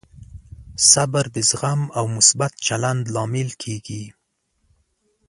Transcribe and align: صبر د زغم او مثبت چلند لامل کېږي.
صبر 0.91 1.25
د 1.35 1.37
زغم 1.49 1.81
او 1.97 2.05
مثبت 2.15 2.51
چلند 2.67 3.03
لامل 3.15 3.49
کېږي. 3.61 4.03